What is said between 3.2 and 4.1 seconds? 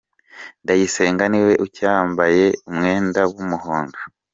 w’umuhondo